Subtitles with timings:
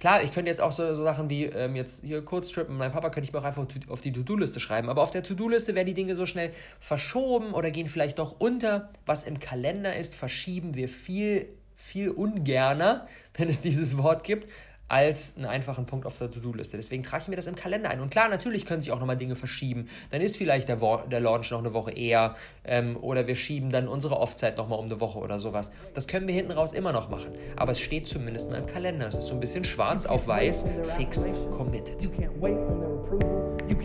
[0.00, 2.90] Klar, ich könnte jetzt auch so, so Sachen wie ähm, jetzt hier Kurztrip mit meinem
[2.92, 4.88] Papa, könnte ich mir auch einfach auf die To-Do-Liste schreiben.
[4.88, 8.88] Aber auf der To-Do-Liste werden die Dinge so schnell verschoben oder gehen vielleicht doch unter.
[9.04, 14.50] Was im Kalender ist, verschieben wir viel, viel ungerner, wenn es dieses Wort gibt,
[14.90, 16.76] als einen einfachen Punkt auf der To-Do-Liste.
[16.76, 18.00] Deswegen trage ich mir das im Kalender ein.
[18.00, 19.88] Und klar, natürlich können sich auch nochmal Dinge verschieben.
[20.10, 22.34] Dann ist vielleicht der, der Launch noch eine Woche eher
[22.64, 25.70] ähm, oder wir schieben dann unsere Off-Zeit nochmal um eine Woche oder sowas.
[25.94, 27.32] Das können wir hinten raus immer noch machen.
[27.56, 29.06] Aber es steht zumindest mal im Kalender.
[29.06, 30.66] Es ist so ein bisschen schwarz auf weiß,
[30.96, 32.10] fix, committed.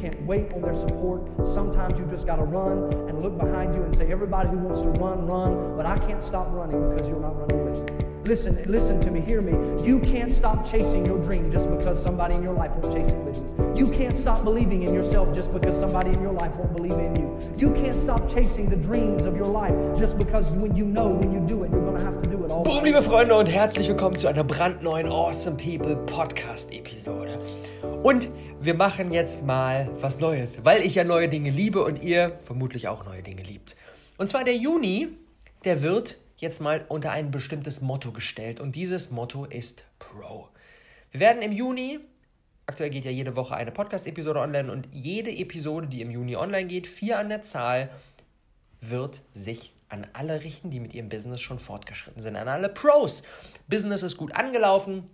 [0.06, 1.48] Can't wait on their support.
[1.48, 4.82] Sometimes you just got to run and look behind you and say, everybody who wants
[4.82, 5.76] to run, run.
[5.76, 8.05] But I can't stop running because you're not running with me.
[8.28, 9.54] Listen, listen to me, hear me.
[9.86, 13.24] You can't stop chasing your dream just because somebody in your life won't chase it
[13.24, 13.86] with you.
[13.86, 17.16] You can't stop believing in yourself just because somebody in your life won't believe in
[17.18, 17.38] you.
[17.56, 21.34] You can't stop chasing the dreams of your life just because when you know when
[21.34, 22.64] you do it, you're to have to do it all.
[22.64, 27.38] Boom, liebe Freunde und herzlich willkommen zu einer brandneuen Awesome People Podcast Episode.
[28.02, 28.30] Und
[28.60, 32.88] wir machen jetzt mal was Neues, weil ich ja neue Dinge liebe und ihr vermutlich
[32.88, 33.76] auch neue Dinge liebt.
[34.18, 35.10] Und zwar der Juni,
[35.64, 40.50] der wird jetzt mal unter ein bestimmtes Motto gestellt und dieses Motto ist Pro.
[41.12, 42.00] Wir werden im Juni,
[42.66, 46.68] aktuell geht ja jede Woche eine Podcast-Episode online und jede Episode, die im Juni online
[46.68, 47.90] geht, vier an der Zahl,
[48.82, 53.24] wird sich an alle richten, die mit ihrem Business schon fortgeschritten sind, an alle Pros.
[53.68, 55.10] Business ist gut angelaufen,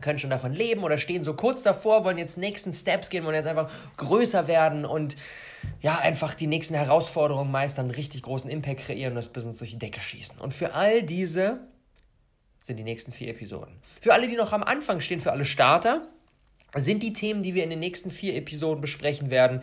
[0.00, 3.34] können schon davon leben oder stehen so kurz davor, wollen jetzt nächsten Steps gehen, wollen
[3.34, 5.16] jetzt einfach größer werden und
[5.80, 9.70] ja, einfach die nächsten Herausforderungen meistern, einen richtig großen Impact kreieren und das Business durch
[9.70, 10.40] die Decke schießen.
[10.40, 11.60] Und für all diese
[12.60, 13.74] sind die nächsten vier Episoden.
[14.00, 16.08] Für alle, die noch am Anfang stehen, für alle Starter,
[16.76, 19.62] sind die Themen, die wir in den nächsten vier Episoden besprechen werden,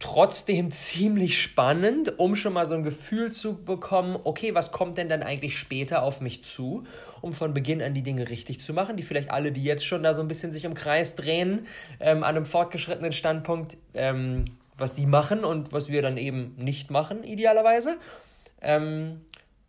[0.00, 5.08] trotzdem ziemlich spannend, um schon mal so ein Gefühl zu bekommen, okay, was kommt denn
[5.08, 6.84] dann eigentlich später auf mich zu,
[7.20, 10.04] um von Beginn an die Dinge richtig zu machen, die vielleicht alle, die jetzt schon
[10.04, 11.66] da so ein bisschen sich im Kreis drehen,
[11.98, 14.44] ähm, an einem fortgeschrittenen Standpunkt, ähm,
[14.78, 17.98] was die machen und was wir dann eben nicht machen, idealerweise.
[18.60, 19.20] Ähm,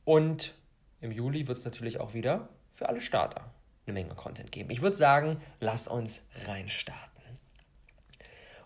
[0.06, 0.53] und
[1.02, 3.52] im Juli wird es natürlich auch wieder für alle Starter
[3.86, 4.69] eine Menge Content geben.
[4.69, 7.09] Ich würde sagen, lass uns reinstarten.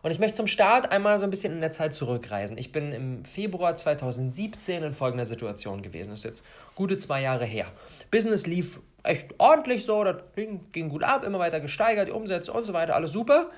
[0.04, 2.58] Und ich möchte zum Start einmal so ein bisschen in der Zeit zurückreisen.
[2.58, 6.10] Ich bin im Februar 2017 in folgender Situation gewesen.
[6.10, 6.46] Das ist jetzt
[6.76, 7.72] gute zwei Jahre her.
[8.12, 12.52] Business lief echt ordentlich so, das ging, ging gut ab, immer weiter gesteigert, die Umsätze
[12.52, 13.50] und so weiter, alles super.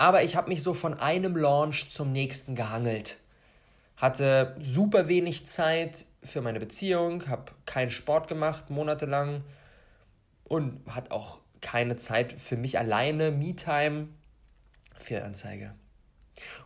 [0.00, 3.18] Aber ich habe mich so von einem Launch zum nächsten gehangelt.
[3.98, 9.44] Hatte super wenig Zeit für meine Beziehung, habe keinen Sport gemacht monatelang
[10.44, 14.08] und hat auch keine Zeit für mich alleine, Me-Time,
[14.98, 15.74] Fehlanzeige.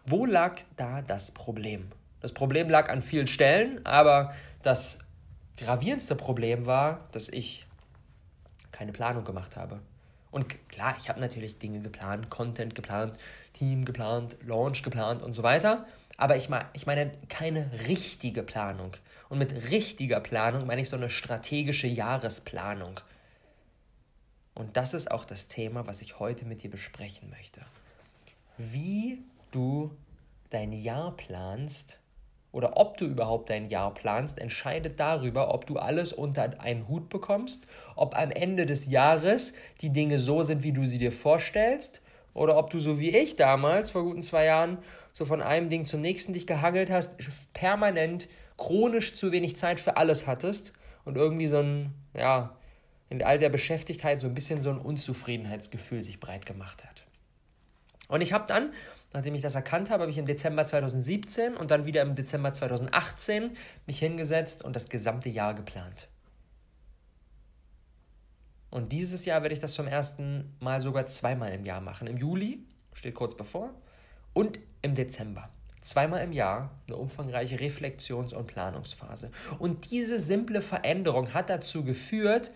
[0.07, 1.91] Wo lag da das Problem?
[2.21, 5.01] Das Problem lag an vielen Stellen, aber das
[5.57, 7.67] gravierendste Problem war, dass ich
[8.71, 9.81] keine Planung gemacht habe.
[10.35, 13.17] Und klar, ich habe natürlich Dinge geplant, Content geplant,
[13.53, 15.87] Team geplant, Launch geplant und so weiter.
[16.17, 18.97] Aber ich, ich meine keine richtige Planung.
[19.29, 22.99] Und mit richtiger Planung meine ich so eine strategische Jahresplanung.
[24.55, 27.61] Und das ist auch das Thema, was ich heute mit dir besprechen möchte.
[28.59, 29.97] Wie du
[30.51, 32.01] dein Jahr planst
[32.55, 37.09] oder ob du überhaupt dein Jahr planst, entscheidet darüber, ob du alles unter einen Hut
[37.09, 37.67] bekommst,
[37.97, 42.01] ob am Ende des Jahres die Dinge so sind, wie du sie dir vorstellst,
[42.33, 44.79] oder ob du so wie ich damals vor guten zwei Jahren
[45.13, 47.17] so von einem Ding zum nächsten dich gehangelt hast,
[47.53, 50.73] permanent chronisch zu wenig Zeit für alles hattest
[51.05, 52.57] und irgendwie so ein, ja,
[53.11, 57.05] in all der Beschäftigtheit so ein bisschen so ein Unzufriedenheitsgefühl sich breit gemacht hat.
[58.09, 58.73] Und ich habe dann
[59.15, 62.53] Nachdem ich das erkannt habe, habe ich im Dezember 2017 und dann wieder im Dezember
[62.53, 66.09] 2018 mich hingesetzt und das gesamte Jahr geplant.
[68.71, 72.09] Und dieses Jahr werde ich das zum ersten Mal sogar zweimal im Jahr machen.
[72.09, 73.71] Im Juli, steht kurz bevor,
[74.33, 75.49] und im Dezember.
[75.81, 79.31] Zweimal im Jahr eine umfangreiche Reflexions- und Planungsphase.
[79.61, 82.51] Und diese simple Veränderung hat dazu geführt,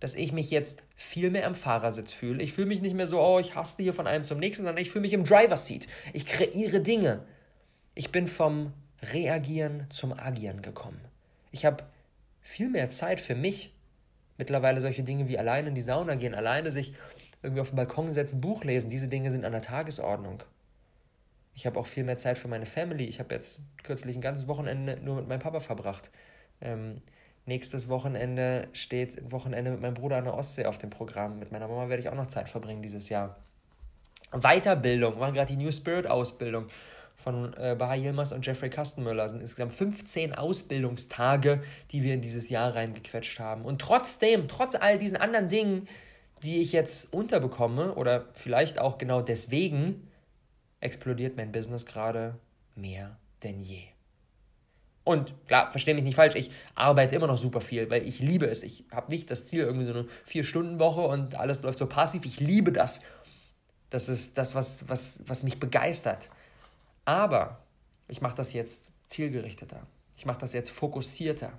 [0.00, 2.42] dass ich mich jetzt viel mehr am Fahrersitz fühle.
[2.42, 4.80] Ich fühle mich nicht mehr so, oh, ich haste hier von einem zum nächsten, sondern
[4.80, 5.88] ich fühle mich im Driver Seat.
[6.12, 7.24] Ich kreiere Dinge.
[7.94, 8.72] Ich bin vom
[9.02, 11.00] Reagieren zum Agieren gekommen.
[11.50, 11.84] Ich habe
[12.40, 13.74] viel mehr Zeit für mich.
[14.36, 16.94] Mittlerweile solche Dinge wie alleine in die Sauna gehen, alleine sich
[17.42, 20.44] irgendwie auf den Balkon setzen, Buch lesen, diese Dinge sind an der Tagesordnung.
[21.54, 23.04] Ich habe auch viel mehr Zeit für meine Family.
[23.04, 26.12] Ich habe jetzt kürzlich ein ganzes Wochenende nur mit meinem Papa verbracht.
[26.60, 27.02] Ähm,
[27.48, 31.38] Nächstes Wochenende steht Wochenende mit meinem Bruder an der Ostsee auf dem Programm.
[31.38, 33.38] Mit meiner Mama werde ich auch noch Zeit verbringen dieses Jahr.
[34.32, 36.66] Weiterbildung, machen gerade die New Spirit Ausbildung
[37.16, 39.22] von äh, Baha Yilmaz und Jeffrey Kastenmüller.
[39.22, 43.64] Das sind insgesamt 15 Ausbildungstage, die wir in dieses Jahr reingequetscht haben.
[43.64, 45.88] Und trotzdem, trotz all diesen anderen Dingen,
[46.42, 50.06] die ich jetzt unterbekomme oder vielleicht auch genau deswegen
[50.80, 52.38] explodiert mein Business gerade
[52.74, 53.84] mehr denn je.
[55.08, 58.44] Und klar, verstehe mich nicht falsch, ich arbeite immer noch super viel, weil ich liebe
[58.44, 58.62] es.
[58.62, 62.26] Ich habe nicht das Ziel, irgendwie so eine Vier-Stunden-Woche und alles läuft so passiv.
[62.26, 63.00] Ich liebe das.
[63.88, 66.28] Das ist das, was, was, was mich begeistert.
[67.06, 67.64] Aber
[68.06, 69.80] ich mache das jetzt zielgerichteter.
[70.14, 71.54] Ich mache das jetzt fokussierter.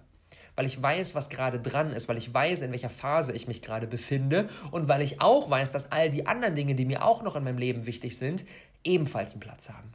[0.56, 3.64] Weil ich weiß, was gerade dran ist, weil ich weiß, in welcher Phase ich mich
[3.64, 7.24] gerade befinde und weil ich auch weiß, dass all die anderen Dinge, die mir auch
[7.24, 8.46] noch in meinem Leben wichtig sind,
[8.84, 9.92] ebenfalls einen Platz haben.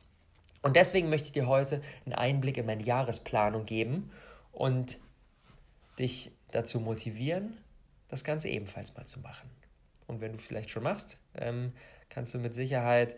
[0.65, 4.11] Und deswegen möchte ich dir heute einen Einblick in meine Jahresplanung geben
[4.51, 4.97] und
[5.99, 7.59] dich dazu motivieren,
[8.09, 9.51] das Ganze ebenfalls mal zu machen.
[10.07, 11.75] Und wenn du vielleicht schon machst, ähm,
[12.09, 13.15] kannst du mit Sicherheit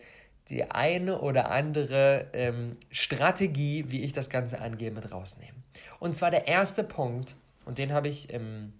[0.49, 5.63] die eine oder andere ähm, Strategie, wie ich das Ganze angehe, mit rausnehmen.
[5.99, 8.73] Und zwar der erste Punkt, und den habe ich im,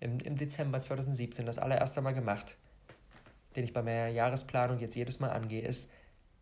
[0.00, 2.56] im, im Dezember 2017 das allererste Mal gemacht,
[3.56, 5.90] den ich bei meiner Jahresplanung jetzt jedes Mal angehe, ist,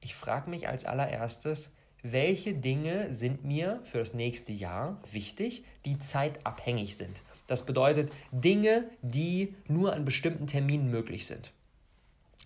[0.01, 5.99] ich frage mich als allererstes, welche Dinge sind mir für das nächste Jahr wichtig, die
[5.99, 7.23] zeitabhängig sind.
[7.47, 11.53] Das bedeutet Dinge, die nur an bestimmten Terminen möglich sind.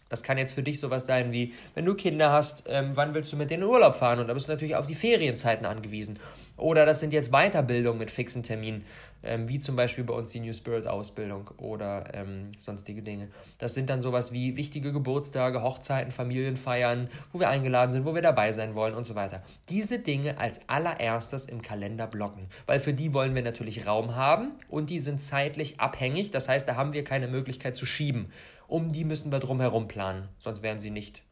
[0.09, 3.33] Das kann jetzt für dich sowas sein wie, wenn du Kinder hast, ähm, wann willst
[3.33, 4.21] du mit denen in Urlaub fahren?
[4.21, 6.19] Und da bist du natürlich auf die Ferienzeiten angewiesen.
[6.63, 8.85] Oder das sind jetzt Weiterbildungen mit fixen Terminen,
[9.23, 13.29] ähm, wie zum Beispiel bei uns die New Spirit Ausbildung oder ähm, sonstige Dinge.
[13.59, 18.23] Das sind dann sowas wie wichtige Geburtstage, Hochzeiten, Familienfeiern, wo wir eingeladen sind, wo wir
[18.23, 19.43] dabei sein wollen und so weiter.
[19.69, 24.53] Diese Dinge als allererstes im Kalender blocken, weil für die wollen wir natürlich Raum haben
[24.69, 26.31] und die sind zeitlich abhängig.
[26.31, 28.31] Das heißt, da haben wir keine Möglichkeit zu schieben
[28.73, 31.23] um die müssen wir drumherum planen, sonst werden sie nicht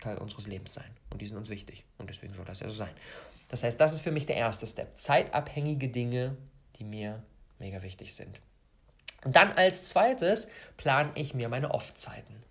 [0.00, 0.90] Teil unseres Lebens sein.
[1.10, 1.84] Und die sind uns wichtig.
[1.98, 2.94] Und deswegen soll das ja so sein.
[3.48, 4.96] Das heißt, das ist für mich der erste Step.
[4.98, 6.36] Zeitabhängige Dinge,
[6.78, 7.22] die mir
[7.58, 8.40] mega wichtig sind.
[9.24, 12.42] Und dann als zweites plane ich mir meine Off-Zeiten.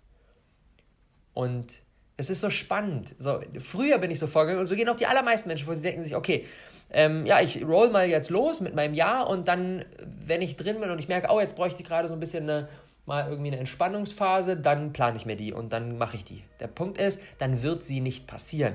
[1.32, 1.80] Und
[2.16, 3.14] es ist so spannend.
[3.18, 5.76] So, früher bin ich so vorgegangen und so gehen auch die allermeisten Menschen vor.
[5.76, 6.46] Sie denken sich, okay,
[6.90, 10.80] ähm, ja, ich roll mal jetzt los mit meinem Jahr und dann, wenn ich drin
[10.80, 12.68] bin und ich merke, oh, jetzt bräuchte ich gerade so ein bisschen eine
[13.06, 16.42] mal irgendwie eine Entspannungsphase, dann plane ich mir die und dann mache ich die.
[16.60, 18.74] Der Punkt ist, dann wird sie nicht passieren.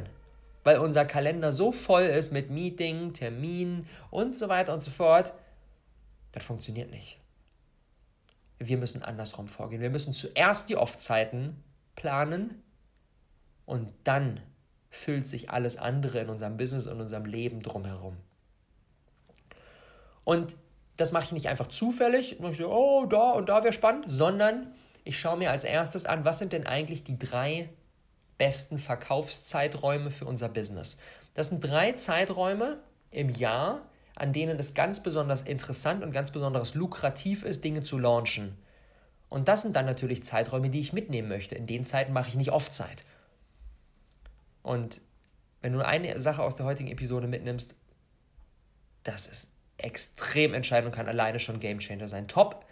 [0.63, 5.33] Weil unser Kalender so voll ist mit Meeting, Terminen und so weiter und so fort,
[6.31, 7.19] das funktioniert nicht.
[8.59, 9.81] Wir müssen andersrum vorgehen.
[9.81, 11.63] Wir müssen zuerst die Off-Zeiten
[11.95, 12.61] planen
[13.65, 14.39] und dann
[14.91, 18.17] füllt sich alles andere in unserem Business und unserem Leben drumherum.
[20.23, 20.57] Und
[20.97, 24.05] das mache ich nicht einfach zufällig, und ich so, oh, da und da wäre spannend,
[24.07, 24.73] sondern
[25.03, 27.69] ich schaue mir als erstes an, was sind denn eigentlich die drei
[28.41, 30.97] besten Verkaufszeiträume für unser Business.
[31.35, 32.79] Das sind drei Zeiträume
[33.11, 37.99] im Jahr, an denen es ganz besonders interessant und ganz besonders lukrativ ist, Dinge zu
[37.99, 38.57] launchen.
[39.29, 41.53] Und das sind dann natürlich Zeiträume, die ich mitnehmen möchte.
[41.53, 43.05] In den Zeiten mache ich nicht oft Zeit.
[44.63, 45.01] Und
[45.61, 47.75] wenn du eine Sache aus der heutigen Episode mitnimmst,
[49.03, 52.27] das ist extrem entscheidend und kann alleine schon Gamechanger sein.
[52.27, 52.65] Top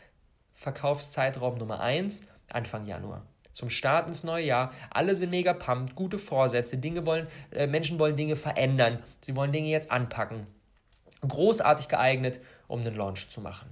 [0.55, 3.28] Verkaufszeitraum Nummer 1, Anfang Januar.
[3.51, 4.71] Zum Start ins neue Jahr.
[4.91, 8.99] Alle sind mega pumped, gute Vorsätze, Dinge wollen, äh, Menschen wollen Dinge verändern.
[9.21, 10.47] Sie wollen Dinge jetzt anpacken.
[11.27, 13.69] Großartig geeignet, um einen Launch zu machen.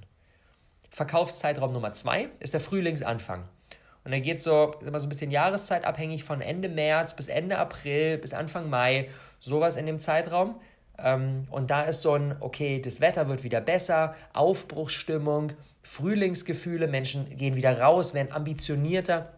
[0.89, 3.47] Verkaufszeitraum Nummer 2 ist der Frühlingsanfang.
[4.03, 7.57] Und er geht so, ist immer so ein bisschen jahreszeitabhängig von Ende März bis Ende
[7.57, 10.59] April bis Anfang Mai, sowas in dem Zeitraum.
[10.97, 15.53] Ähm, und da ist so ein, okay, das Wetter wird wieder besser, Aufbruchsstimmung,
[15.83, 19.33] Frühlingsgefühle, Menschen gehen wieder raus, werden ambitionierter,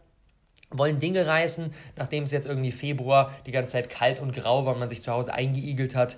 [0.72, 4.76] wollen Dinge reißen, nachdem es jetzt irgendwie Februar die ganze Zeit kalt und grau war
[4.76, 6.18] man sich zu Hause eingeigelt hat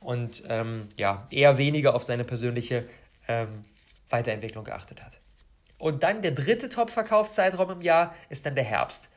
[0.00, 2.84] und ähm, ja, eher weniger auf seine persönliche
[3.26, 3.64] ähm,
[4.08, 5.20] Weiterentwicklung geachtet hat.
[5.78, 9.10] Und dann der dritte Top-Verkaufszeitraum im Jahr ist dann der Herbst.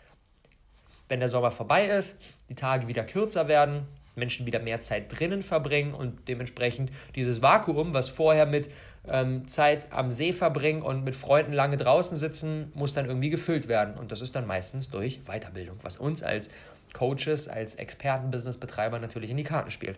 [1.07, 2.19] Wenn der Sommer vorbei ist,
[2.49, 7.93] die Tage wieder kürzer werden, Menschen wieder mehr Zeit drinnen verbringen und dementsprechend dieses Vakuum,
[7.93, 8.69] was vorher mit
[9.07, 13.67] ähm, Zeit am See verbringen und mit Freunden lange draußen sitzen, muss dann irgendwie gefüllt
[13.67, 13.95] werden.
[13.95, 16.49] Und das ist dann meistens durch Weiterbildung, was uns als
[16.93, 19.97] Coaches, als Experten-Business-Betreiber natürlich in die Karten spielt.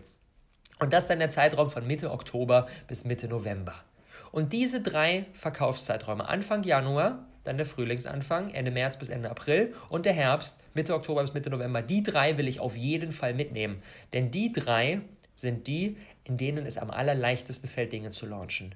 [0.78, 3.74] Und das dann der Zeitraum von Mitte Oktober bis Mitte November.
[4.32, 10.06] Und diese drei Verkaufszeiträume, Anfang Januar, dann der Frühlingsanfang, Ende März bis Ende April und
[10.06, 11.82] der Herbst, Mitte Oktober bis Mitte November.
[11.82, 13.82] Die drei will ich auf jeden Fall mitnehmen.
[14.12, 15.02] Denn die drei
[15.34, 18.74] sind die, in denen es am allerleichtesten fällt, Dinge zu launchen.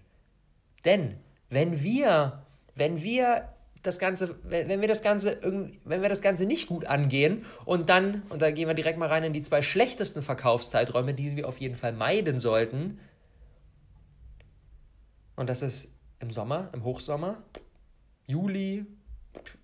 [0.85, 1.17] Denn
[1.51, 2.43] wenn wir,
[2.75, 3.49] wenn wir
[3.83, 5.39] das Ganze, wenn wir das Ganze,
[5.85, 9.09] wenn wir das Ganze nicht gut angehen und dann, und da gehen wir direkt mal
[9.09, 12.99] rein in die zwei schlechtesten Verkaufszeiträume, die wir auf jeden Fall meiden sollten.
[15.37, 17.43] Und das ist im Sommer, im Hochsommer
[18.29, 18.85] Juli,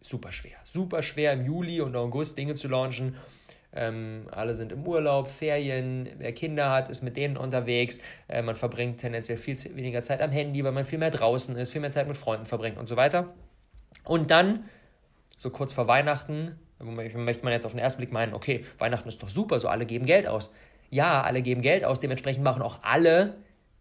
[0.00, 0.56] super schwer.
[0.64, 3.16] Super schwer im Juli und August Dinge zu launchen.
[3.74, 7.98] Ähm, alle sind im Urlaub, Ferien, wer Kinder hat, ist mit denen unterwegs.
[8.28, 11.72] Äh, man verbringt tendenziell viel weniger Zeit am Handy, weil man viel mehr draußen ist,
[11.72, 13.34] viel mehr Zeit mit Freunden verbringt und so weiter.
[14.04, 14.64] Und dann,
[15.36, 19.22] so kurz vor Weihnachten, möchte man jetzt auf den ersten Blick meinen, okay, Weihnachten ist
[19.22, 20.52] doch super, so alle geben Geld aus.
[20.90, 23.34] Ja, alle geben Geld aus, dementsprechend machen auch alle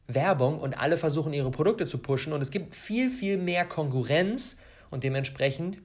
[0.08, 4.60] Werbung und alle versuchen ihre Produkte zu pushen und es gibt viel, viel mehr Konkurrenz
[4.90, 5.80] und dementsprechend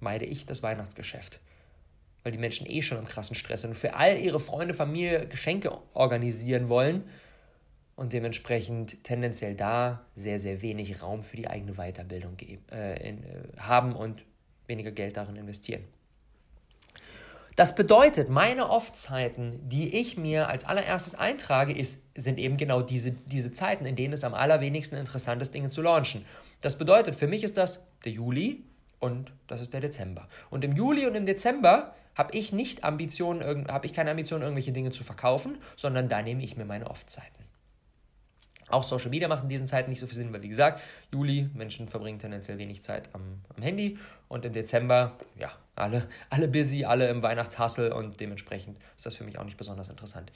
[0.00, 1.40] meide ich das Weihnachtsgeschäft.
[2.22, 5.26] Weil die Menschen eh schon im krassen Stress sind und für all ihre Freunde, Familie
[5.26, 7.04] Geschenke organisieren wollen
[7.96, 13.24] und dementsprechend tendenziell da sehr, sehr wenig Raum für die eigene Weiterbildung geben, äh, in,
[13.24, 14.24] äh, haben und
[14.66, 15.84] weniger Geld darin investieren.
[17.54, 23.12] Das bedeutet, meine Off-Zeiten, die ich mir als allererstes eintrage, ist, sind eben genau diese,
[23.12, 26.24] diese Zeiten, in denen es am allerwenigsten interessant ist, Dinge zu launchen.
[26.62, 28.64] Das bedeutet, für mich ist das der Juli
[29.00, 30.28] und das ist der Dezember.
[30.48, 34.72] Und im Juli und im Dezember habe ich nicht Ambitionen, habe ich keine Ambitionen, irgendwelche
[34.72, 37.42] Dinge zu verkaufen, sondern da nehme ich mir meine Off-Zeiten.
[38.68, 41.50] Auch Social Media macht in diesen Zeiten nicht so viel Sinn, weil wie gesagt, Juli,
[41.52, 46.84] Menschen verbringen tendenziell wenig Zeit am, am Handy und im Dezember, ja, alle, alle busy,
[46.84, 50.32] alle im Weihnachtshassel und dementsprechend ist das für mich auch nicht besonders interessant.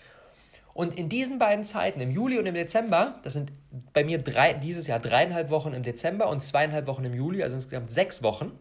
[0.75, 3.51] Und in diesen beiden Zeiten, im Juli und im Dezember, das sind
[3.95, 7.55] bei mir drei, dieses Jahr dreieinhalb Wochen im Dezember und zweieinhalb Wochen im Juli, also
[7.55, 8.53] insgesamt sechs Wochen.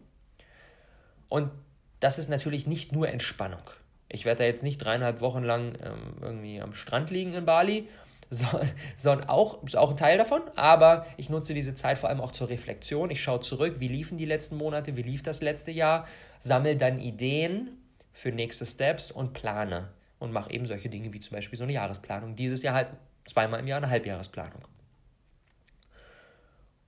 [1.28, 1.50] Und
[2.00, 3.62] das ist natürlich nicht nur Entspannung.
[4.08, 7.88] Ich werde da jetzt nicht dreieinhalb Wochen lang ähm, irgendwie am Strand liegen in Bali
[8.96, 12.32] sondern auch, ist auch ein Teil davon, aber ich nutze diese Zeit vor allem auch
[12.32, 13.10] zur Reflexion.
[13.10, 16.06] Ich schaue zurück, wie liefen die letzten Monate, wie lief das letzte Jahr,
[16.40, 17.72] sammle dann Ideen
[18.12, 21.74] für nächste Steps und plane und mache eben solche Dinge wie zum Beispiel so eine
[21.74, 22.34] Jahresplanung.
[22.34, 22.88] Dieses Jahr halt
[23.28, 24.62] zweimal im Jahr eine Halbjahresplanung.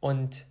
[0.01, 0.45] Und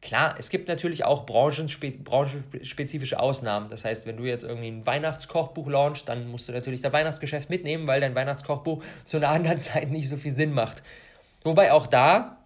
[0.00, 3.68] Klar, es gibt natürlich auch branchenspe branchenspezifische Ausnahmen.
[3.68, 7.50] Das heißt, wenn du jetzt irgendwie ein Weihnachtskochbuch launchst, dann musst du natürlich dein Weihnachtsgeschäft
[7.50, 10.84] mitnehmen, weil dein Weihnachtskochbuch zu einer anderen Zeit nicht so viel Sinn macht.
[11.42, 12.38] Wobei auch da,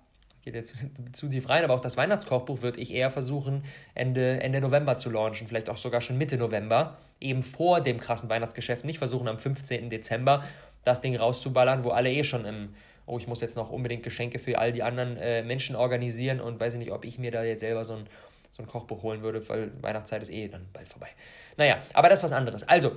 [0.43, 0.73] geht jetzt
[1.13, 5.11] zu tief rein, aber auch das Weihnachtskochbuch würde ich eher versuchen, Ende, Ende November zu
[5.11, 9.39] launchen, vielleicht auch sogar schon Mitte November, eben vor dem krassen Weihnachtsgeschäft, nicht versuchen am
[9.39, 9.91] 15.
[9.91, 10.43] Dezember
[10.85, 12.75] das Ding rauszuballern, wo alle eh schon im
[13.07, 16.61] oh, ich muss jetzt noch unbedingt Geschenke für all die anderen äh, Menschen organisieren und
[16.61, 18.07] weiß ich nicht, ob ich mir da jetzt selber so ein,
[18.53, 21.09] so ein Kochbuch holen würde, weil Weihnachtszeit ist eh dann bald vorbei.
[21.57, 22.67] Naja, aber das ist was anderes.
[22.69, 22.93] Also,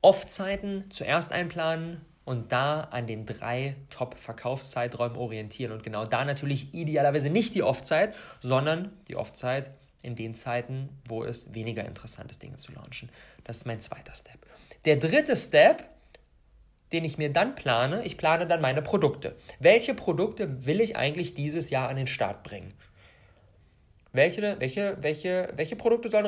[0.00, 5.72] Off-Zeiten zuerst einplanen und da an den drei Top-Verkaufszeiträumen orientieren.
[5.72, 9.70] Und genau da natürlich idealerweise nicht die Off-Zeit, sondern die Off-Zeit
[10.02, 13.08] in den Zeiten, wo es weniger interessant ist, Dinge zu launchen.
[13.44, 14.38] Das ist mein zweiter Step.
[14.84, 15.88] Der dritte Step
[16.92, 19.36] den ich mir dann plane, ich plane dann meine Produkte.
[19.58, 22.74] Welche Produkte will ich eigentlich dieses Jahr an den Start bringen?
[24.12, 26.26] Welche, welche, welche, welche Produkte sollen,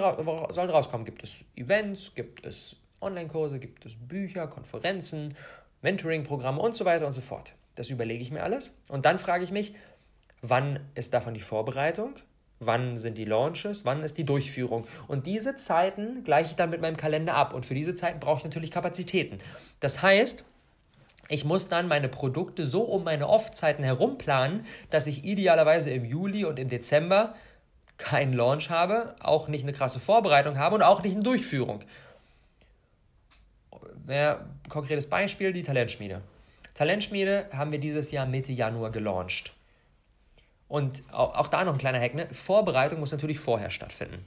[0.50, 1.04] sollen rauskommen?
[1.04, 5.34] Gibt es Events, gibt es Online-Kurse, gibt es Bücher, Konferenzen,
[5.82, 7.54] Mentoring-Programme und so weiter und so fort.
[7.74, 8.76] Das überlege ich mir alles.
[8.88, 9.74] Und dann frage ich mich,
[10.42, 12.14] wann ist davon die Vorbereitung?
[12.58, 13.86] Wann sind die Launches?
[13.86, 14.86] Wann ist die Durchführung?
[15.08, 17.54] Und diese Zeiten gleiche ich dann mit meinem Kalender ab.
[17.54, 19.38] Und für diese Zeiten brauche ich natürlich Kapazitäten.
[19.80, 20.44] Das heißt,
[21.30, 26.04] ich muss dann meine Produkte so um meine Off-Zeiten herum planen, dass ich idealerweise im
[26.04, 27.34] Juli und im Dezember
[27.98, 31.84] keinen Launch habe, auch nicht eine krasse Vorbereitung habe und auch nicht eine Durchführung.
[34.08, 36.20] Ja, konkretes Beispiel, die Talentschmiede.
[36.74, 39.54] Talentschmiede haben wir dieses Jahr Mitte Januar gelauncht.
[40.66, 42.26] Und auch, da noch ein kleiner Hack, ne?
[42.32, 44.24] Vorbereitung muss natürlich vorher stattfinden.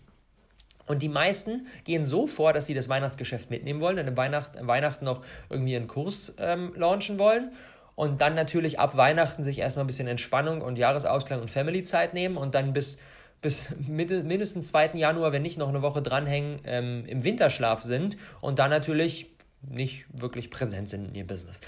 [0.86, 4.52] Und die meisten gehen so vor, dass sie das Weihnachtsgeschäft mitnehmen wollen, dann im Weihnacht,
[4.60, 7.52] Weihnachten noch irgendwie einen Kurs ähm, launchen wollen
[7.96, 12.38] und dann natürlich ab Weihnachten sich erstmal ein bisschen Entspannung und Jahresausklang und Family-Zeit nehmen
[12.38, 12.98] und dann bis,
[13.42, 14.92] bis Mitte, mindestens 2.
[14.96, 19.28] Januar, wenn nicht noch eine Woche dranhängen, ähm, im Winterschlaf sind und dann natürlich
[19.62, 21.62] nicht wirklich präsent sind in ihr Business.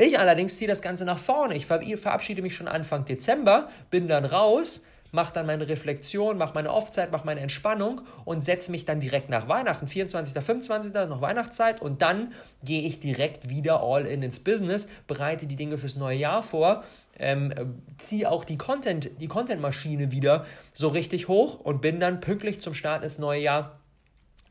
[0.00, 1.56] Ich allerdings ziehe das Ganze nach vorne.
[1.56, 6.72] Ich verabschiede mich schon Anfang Dezember, bin dann raus, mache dann meine Reflexion, mache meine
[6.72, 11.80] Off-Zeit, mache meine Entspannung und setze mich dann direkt nach Weihnachten, 24., 25., noch Weihnachtszeit
[11.80, 12.32] und dann
[12.64, 16.84] gehe ich direkt wieder all in ins Business, bereite die Dinge fürs neue Jahr vor,
[17.18, 17.52] ähm,
[17.98, 22.74] ziehe auch die Content, die Content-Maschine wieder so richtig hoch und bin dann pünktlich zum
[22.74, 23.80] Start ins neue Jahr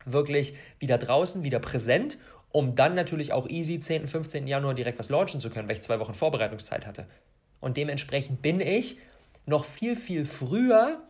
[0.04, 2.18] wirklich wieder draußen, wieder präsent,
[2.50, 4.46] um dann natürlich auch easy 10., 15.
[4.46, 7.06] Januar direkt was launchen zu können, weil ich zwei Wochen Vorbereitungszeit hatte.
[7.60, 8.98] Und dementsprechend bin ich
[9.48, 11.02] noch viel, viel früher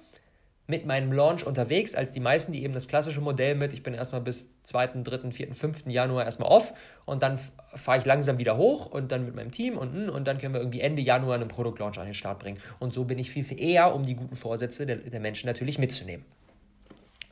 [0.66, 3.94] mit meinem Launch unterwegs als die meisten, die eben das klassische Modell mit, ich bin
[3.94, 5.86] erstmal bis 2., 3., 4., 5.
[5.86, 6.74] Januar erstmal off
[7.06, 7.40] und dann
[7.74, 10.52] fahre ich langsam wieder hoch und dann mit meinem Team und, hm, und dann können
[10.52, 12.58] wir irgendwie Ende Januar einen Produktlaunch an den Start bringen.
[12.78, 15.78] Und so bin ich viel, viel eher, um die guten Vorsätze der, der Menschen natürlich
[15.78, 16.26] mitzunehmen.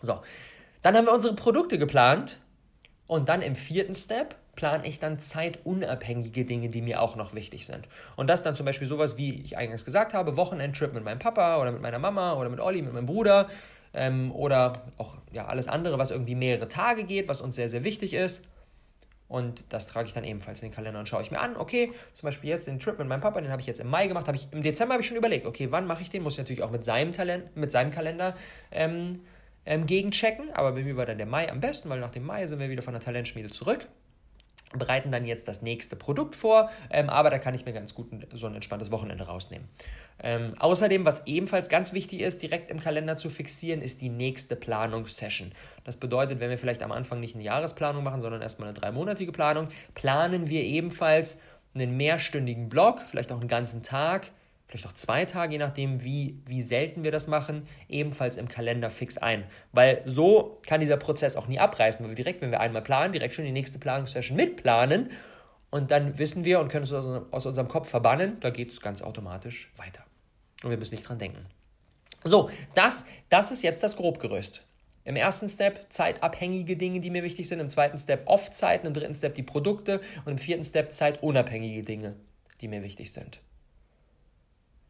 [0.01, 0.21] So,
[0.81, 2.39] dann haben wir unsere Produkte geplant
[3.07, 7.67] und dann im vierten Step plane ich dann zeitunabhängige Dinge, die mir auch noch wichtig
[7.67, 7.87] sind.
[8.17, 11.61] Und das dann zum Beispiel sowas, wie ich eingangs gesagt habe, Wochenendtrip mit meinem Papa
[11.61, 13.49] oder mit meiner Mama oder mit Olli, mit meinem Bruder
[13.95, 17.85] ähm, oder auch ja, alles andere, was irgendwie mehrere Tage geht, was uns sehr, sehr
[17.85, 18.49] wichtig ist.
[19.29, 21.93] Und das trage ich dann ebenfalls in den Kalender und schaue ich mir an, okay,
[22.13, 24.29] zum Beispiel jetzt den Trip mit meinem Papa, den habe ich jetzt im Mai gemacht,
[24.29, 26.23] habe ich im Dezember habe ich schon überlegt, okay, wann mache ich den?
[26.23, 28.37] Muss ich natürlich auch mit seinem Talent, mit seinem Kalender
[28.71, 29.21] ähm,
[29.65, 30.53] ähm, gegenchecken.
[30.53, 32.71] Aber bei mir war dann der Mai am besten, weil nach dem Mai sind wir
[32.71, 33.89] wieder von der Talentschmiede zurück
[34.77, 38.09] bereiten dann jetzt das nächste Produkt vor, ähm, aber da kann ich mir ganz gut
[38.33, 39.69] so ein entspanntes Wochenende rausnehmen.
[40.23, 44.57] Ähm, außerdem, was ebenfalls ganz wichtig ist, direkt im Kalender zu fixieren, ist die nächste
[44.57, 45.53] Planungssession.
[45.85, 49.33] Das bedeutet, wenn wir vielleicht am Anfang nicht eine Jahresplanung machen, sondern erstmal eine dreimonatige
[49.33, 51.43] Planung, planen wir ebenfalls
[51.75, 54.31] einen mehrstündigen Block, vielleicht auch einen ganzen Tag,
[54.67, 58.91] vielleicht auch zwei Tage, je nachdem, wie, wie selten wir das machen, ebenfalls im Kalender
[58.91, 59.45] fix ein.
[59.73, 63.13] Weil so kann dieser Prozess auch nie abreißen, weil wir direkt, wenn wir einmal planen,
[63.13, 65.11] direkt schon die nächste Planungssession mitplanen
[65.71, 69.03] und dann wissen wir und können es aus, unserem Kopf verbannen, da geht es ganz
[69.03, 70.05] automatisch weiter.
[70.63, 71.47] Und wir müssen nicht dran denken.
[72.25, 74.65] So, das, das ist jetzt das Grobgerüst.
[75.05, 77.61] Im ersten Step zeitabhängige Dinge, die mir wichtig sind.
[77.61, 78.89] Im zweiten Step Off-Zeiten.
[78.89, 80.01] Im dritten Step die Produkte.
[80.25, 82.17] Und im vierten Step zeitunabhängige Dinge,
[82.61, 83.41] die mir wichtig sind.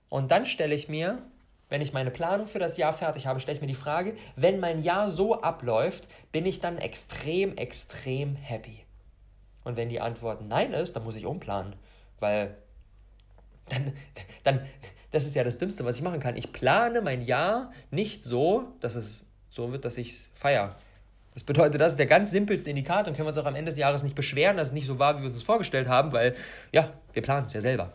[0.08, 1.22] Und dann stelle ich mir,
[1.68, 4.60] wenn ich meine Planung für das Jahr fertig habe, stelle ich mir die Frage, wenn
[4.60, 8.84] mein Jahr so abläuft, bin ich dann extrem, extrem happy?
[9.64, 11.74] Und wenn die Antwort nein ist, dann muss ich umplanen,
[12.20, 12.56] weil
[13.68, 13.92] dann,
[14.44, 14.66] dann,
[15.10, 16.36] das ist ja das Dümmste, was ich machen kann.
[16.36, 20.76] Ich plane mein Jahr nicht so, dass es so wird, dass ich es feiere.
[21.34, 23.70] Das bedeutet, das ist der ganz simpelste Indikator und können wir uns auch am Ende
[23.70, 26.12] des Jahres nicht beschweren, dass es nicht so war, wie wir uns das vorgestellt haben,
[26.12, 26.34] weil
[26.72, 27.92] ja, wir planen es ja selber.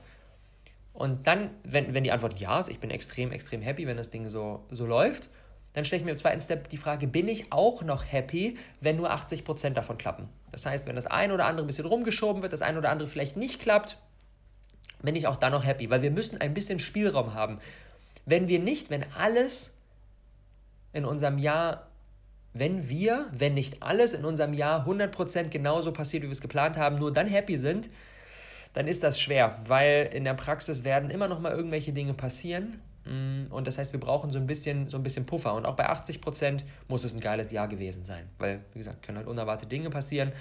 [0.94, 4.10] Und dann, wenn, wenn die Antwort ja ist, ich bin extrem, extrem happy, wenn das
[4.10, 5.30] Ding so, so läuft,
[5.74, 8.98] dann stelle ich mir im zweiten Step die Frage, bin ich auch noch happy, wenn
[8.98, 10.28] nur 80% davon klappen?
[10.52, 13.08] Das heißt, wenn das ein oder andere ein bisschen rumgeschoben wird, das ein oder andere
[13.08, 13.98] vielleicht nicht klappt,
[15.02, 17.60] bin ich auch dann noch happy, weil wir müssen ein bisschen Spielraum haben.
[18.26, 19.78] Wenn wir nicht, wenn alles
[20.94, 21.88] in unserem Jahr,
[22.54, 26.76] wenn wir, wenn nicht alles in unserem Jahr 100% genauso passiert, wie wir es geplant
[26.78, 27.90] haben, nur dann happy sind,
[28.74, 32.80] dann ist das schwer, weil in der Praxis werden immer noch mal irgendwelche Dinge passieren.
[33.06, 35.54] Mm, und das heißt, wir brauchen so ein bisschen, so ein bisschen Puffer.
[35.54, 38.30] Und auch bei 80 Prozent muss es ein geiles Jahr gewesen sein.
[38.38, 40.32] Weil, wie gesagt, können halt unerwartete Dinge passieren.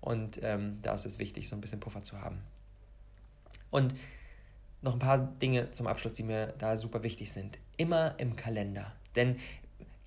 [0.00, 2.38] Und ähm, da ist es wichtig, so ein bisschen Puffer zu haben.
[3.70, 3.94] Und
[4.82, 7.58] noch ein paar Dinge zum Abschluss, die mir da super wichtig sind.
[7.76, 8.92] Immer im Kalender.
[9.16, 9.36] Denn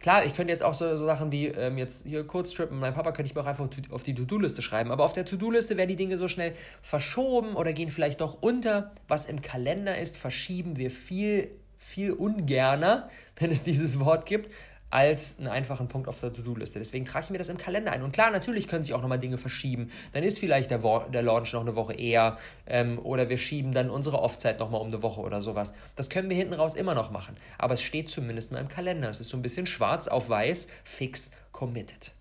[0.01, 2.95] Klar, ich könnte jetzt auch so, so Sachen wie ähm, jetzt hier Kurztrip mit meinem
[2.95, 4.91] Papa könnte ich mir auch einfach auf die To-Do-Liste schreiben.
[4.91, 8.91] Aber auf der To-Do-Liste werden die Dinge so schnell verschoben oder gehen vielleicht doch unter.
[9.07, 14.51] Was im Kalender ist, verschieben wir viel, viel ungerner, wenn es dieses Wort gibt,
[14.91, 16.79] als einen einfachen Punkt auf der To-Do-Liste.
[16.79, 18.03] Deswegen trage ich mir das im Kalender ein.
[18.03, 19.89] Und klar, natürlich können sich auch nochmal Dinge verschieben.
[20.13, 23.89] Dann ist vielleicht der, der Launch noch eine Woche eher ähm, oder wir schieben dann
[23.89, 25.73] unsere Off-Zeit nochmal um eine Woche oder sowas.
[25.95, 27.35] Das können wir hinten raus immer noch machen.
[27.57, 29.09] Aber es steht zumindest mal im Kalender.
[29.09, 32.11] Es ist so ein bisschen schwarz auf weiß, fix committed.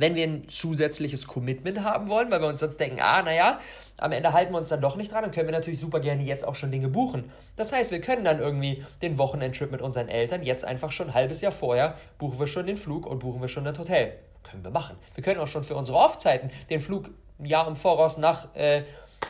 [0.00, 3.60] Wenn wir ein zusätzliches Commitment haben wollen, weil wir uns sonst denken, ah, naja,
[3.98, 6.22] am Ende halten wir uns dann doch nicht dran, dann können wir natürlich super gerne
[6.22, 7.30] jetzt auch schon Dinge buchen.
[7.56, 11.14] Das heißt, wir können dann irgendwie den Wochenendtrip mit unseren Eltern jetzt einfach schon ein
[11.14, 14.14] halbes Jahr vorher buchen wir schon den Flug und buchen wir schon das Hotel.
[14.42, 14.96] Können wir machen.
[15.14, 18.84] Wir können auch schon für unsere Off-Zeiten den Flug ein Jahr im Voraus nach, äh,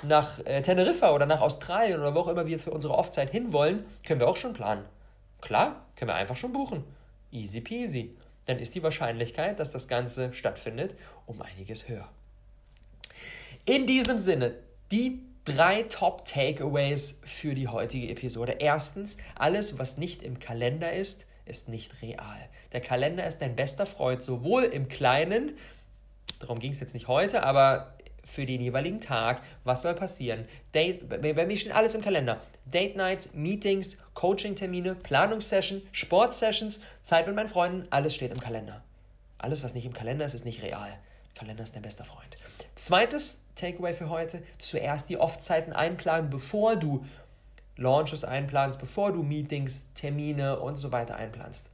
[0.05, 3.85] nach äh, Teneriffa oder nach Australien oder wo auch immer wir für unsere Off-Zeit hinwollen,
[4.07, 4.85] können wir auch schon planen.
[5.41, 6.85] Klar, können wir einfach schon buchen.
[7.33, 8.17] Easy peasy
[8.51, 12.09] dann ist die Wahrscheinlichkeit, dass das Ganze stattfindet, um einiges höher.
[13.65, 14.55] In diesem Sinne,
[14.91, 18.57] die drei Top-Takeaways für die heutige Episode.
[18.59, 22.49] Erstens, alles, was nicht im Kalender ist, ist nicht real.
[22.73, 25.53] Der Kalender ist dein bester Freund, sowohl im Kleinen,
[26.41, 30.47] darum ging es jetzt nicht heute, aber für den jeweiligen Tag, was soll passieren.
[30.75, 32.41] Date, bei mir steht alles im Kalender.
[32.65, 38.83] Date Nights, Meetings, Coaching-Termine, Planungssession, Sportsessions, Zeit mit meinen Freunden, alles steht im Kalender.
[39.39, 40.93] Alles, was nicht im Kalender ist, ist nicht real.
[41.35, 42.37] Kalender ist dein bester Freund.
[42.75, 47.07] Zweites Takeaway für heute: zuerst die Off-Zeiten einplanen, bevor du
[47.77, 51.71] Launches einplanst, bevor du Meetings, Termine und so weiter einplanst.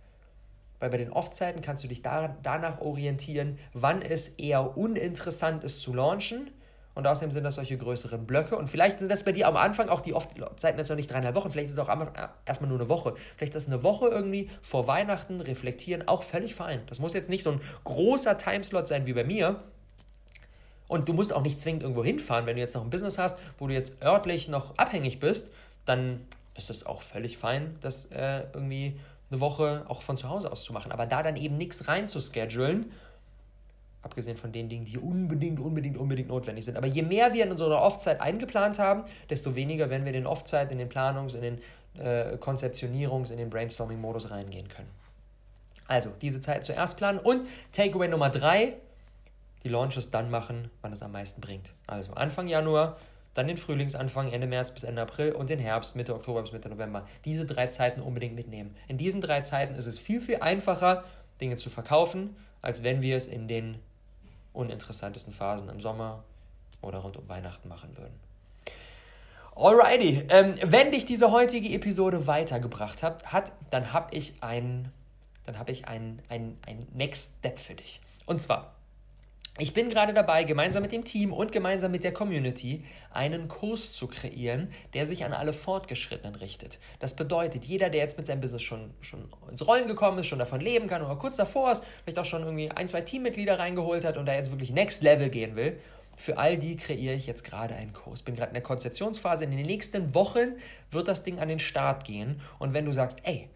[0.78, 5.80] Weil bei den Off-Zeiten kannst du dich da, danach orientieren, wann es eher uninteressant ist
[5.80, 6.50] zu launchen.
[6.94, 8.56] Und außerdem sind das solche größeren Blöcke.
[8.56, 11.34] Und vielleicht sind das bei dir am Anfang auch die Off-Zeiten jetzt noch nicht dreieinhalb
[11.34, 11.50] Wochen.
[11.50, 11.90] Vielleicht ist es auch
[12.46, 13.14] erstmal nur eine Woche.
[13.36, 16.80] Vielleicht ist das eine Woche irgendwie vor Weihnachten, reflektieren, auch völlig fein.
[16.86, 19.62] Das muss jetzt nicht so ein großer Timeslot sein wie bei mir.
[20.88, 22.46] Und du musst auch nicht zwingend irgendwo hinfahren.
[22.46, 25.50] Wenn du jetzt noch ein Business hast, wo du jetzt örtlich noch abhängig bist,
[25.84, 26.20] dann
[26.56, 28.98] ist es auch völlig fein, das äh, irgendwie
[29.30, 32.06] eine Woche auch von zu Hause aus zu machen, aber da dann eben nichts rein
[32.06, 32.92] zu schedulen,
[34.02, 36.76] abgesehen von den Dingen, die unbedingt, unbedingt, unbedingt notwendig sind.
[36.76, 40.26] Aber je mehr wir in unserer Off-Zeit eingeplant haben, desto weniger werden wir in den
[40.26, 41.58] Off-Zeit, in den Planungs-, in den
[41.98, 44.88] äh, Konzeptionierungs-, in den Brainstorming-Modus reingehen können.
[45.88, 48.74] Also, diese Zeit zuerst planen und Takeaway Nummer drei,
[49.64, 51.72] die Launches dann machen, wann es am meisten bringt.
[51.88, 52.98] Also Anfang Januar,
[53.36, 56.68] dann den Frühlingsanfang, Ende März bis Ende April und den Herbst, Mitte Oktober bis Mitte
[56.68, 57.06] November.
[57.24, 58.74] Diese drei Zeiten unbedingt mitnehmen.
[58.88, 61.04] In diesen drei Zeiten ist es viel, viel einfacher,
[61.40, 63.78] Dinge zu verkaufen, als wenn wir es in den
[64.52, 66.24] uninteressantesten Phasen im Sommer
[66.80, 68.14] oder rund um Weihnachten machen würden.
[69.54, 74.92] Alrighty, ähm, wenn dich diese heutige Episode weitergebracht hat, hat dann habe ich ein,
[75.44, 78.00] dann habe ich ein, ein, ein Next Step für dich.
[78.26, 78.74] Und zwar
[79.58, 83.92] ich bin gerade dabei, gemeinsam mit dem Team und gemeinsam mit der Community einen Kurs
[83.92, 86.78] zu kreieren, der sich an alle Fortgeschrittenen richtet.
[86.98, 90.38] Das bedeutet, jeder, der jetzt mit seinem Business schon, schon ins Rollen gekommen ist, schon
[90.38, 94.04] davon leben kann oder kurz davor ist, vielleicht auch schon irgendwie ein, zwei Teammitglieder reingeholt
[94.04, 95.78] hat und da jetzt wirklich Next Level gehen will,
[96.16, 98.22] für all die kreiere ich jetzt gerade einen Kurs.
[98.22, 99.44] Bin gerade in der Konzeptionsphase.
[99.44, 100.56] In den nächsten Wochen
[100.90, 102.40] wird das Ding an den Start gehen.
[102.58, 103.50] Und wenn du sagst, ey,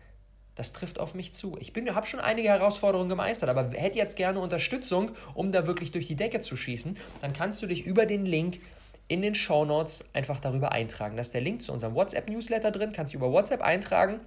[0.54, 1.56] das trifft auf mich zu.
[1.60, 6.06] Ich habe schon einige Herausforderungen gemeistert, aber hätte jetzt gerne Unterstützung, um da wirklich durch
[6.06, 8.60] die Decke zu schießen, dann kannst du dich über den Link
[9.08, 11.16] in den Show Notes einfach darüber eintragen.
[11.16, 14.20] Da ist der Link zu unserem WhatsApp-Newsletter drin, kannst du über WhatsApp eintragen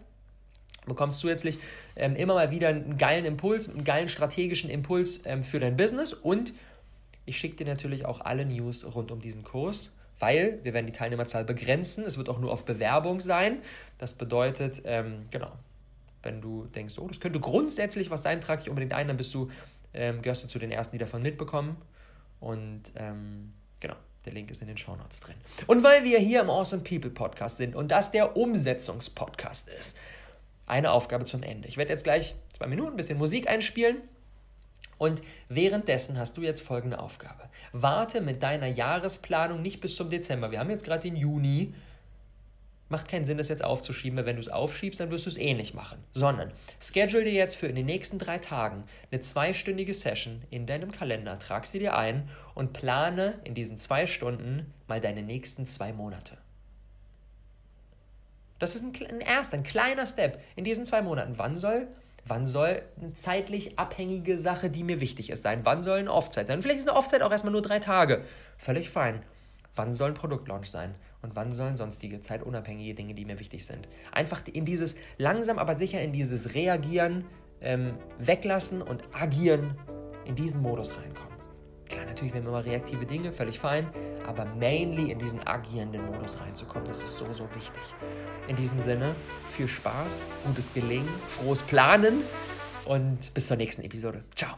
[0.86, 1.60] bekommst zusätzlich
[1.96, 6.14] ähm, immer mal wieder einen geilen Impuls, einen geilen strategischen Impuls ähm, für dein Business
[6.14, 6.54] und
[7.26, 10.92] ich schicke dir natürlich auch alle News rund um diesen Kurs, weil wir werden die
[10.92, 12.04] Teilnehmerzahl begrenzen.
[12.06, 13.60] Es wird auch nur auf Bewerbung sein.
[13.98, 15.52] Das bedeutet, ähm, genau,
[16.24, 19.34] wenn du denkst, oh, das könnte grundsätzlich was sein, trag dich unbedingt ein, dann bist
[19.34, 19.52] du,
[19.94, 21.78] ähm, gehörst du zu den ersten, die davon mitbekommen.
[22.40, 25.36] Und ähm, genau, der Link ist in den Show Notes drin.
[25.68, 29.98] Und weil wir hier im Awesome People Podcast sind und das der Umsetzungspodcast ist,
[30.66, 31.68] eine Aufgabe zum Ende.
[31.68, 33.98] Ich werde jetzt gleich zwei Minuten ein bisschen Musik einspielen.
[34.98, 37.50] Und währenddessen hast du jetzt folgende Aufgabe.
[37.74, 40.52] Warte mit deiner Jahresplanung nicht bis zum Dezember.
[40.52, 41.74] Wir haben jetzt gerade den Juni
[42.94, 45.38] macht keinen Sinn, das jetzt aufzuschieben, weil wenn du es aufschiebst, dann wirst du es
[45.38, 45.98] eh nicht machen.
[46.14, 50.92] Sondern schedule dir jetzt für in den nächsten drei Tagen eine zweistündige Session in deinem
[50.92, 55.92] Kalender, trag sie dir ein und plane in diesen zwei Stunden mal deine nächsten zwei
[55.92, 56.38] Monate.
[58.60, 61.34] Das ist ein, ein erster, ein kleiner Step in diesen zwei Monaten.
[61.38, 61.88] Wann soll
[62.26, 65.66] Wann soll eine zeitlich abhängige Sache, die mir wichtig ist, sein?
[65.66, 66.62] Wann soll eine Offzeit sein?
[66.62, 68.24] Vielleicht ist eine Offzeit auch erstmal nur drei Tage.
[68.58, 69.24] Völlig fein.
[69.76, 70.96] Wann soll ein Produktlaunch sein?
[71.22, 73.88] Und wann sollen sonstige zeitunabhängige Dinge, die mir wichtig sind?
[74.12, 77.26] Einfach in dieses, langsam aber sicher in dieses Reagieren,
[77.62, 79.76] ähm, Weglassen und Agieren,
[80.26, 81.34] in diesen Modus reinkommen.
[81.90, 83.88] Klar, natürlich werden immer reaktive Dinge, völlig fein,
[84.28, 87.84] aber mainly in diesen agierenden Modus reinzukommen, das ist so, so wichtig.
[88.48, 89.16] In diesem Sinne,
[89.48, 92.22] viel Spaß, gutes Gelingen, frohes Planen
[92.86, 94.22] und bis zur nächsten Episode.
[94.36, 94.56] Ciao!